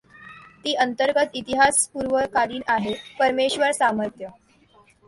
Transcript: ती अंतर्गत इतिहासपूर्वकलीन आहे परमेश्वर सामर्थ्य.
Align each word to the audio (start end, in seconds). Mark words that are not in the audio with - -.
ती 0.65 0.73
अंतर्गत 0.75 1.35
इतिहासपूर्वकलीन 1.35 2.61
आहे 2.67 2.93
परमेश्वर 3.19 3.71
सामर्थ्य. 3.71 4.27